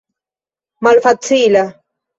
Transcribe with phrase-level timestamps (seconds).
[0.83, 1.63] malfacila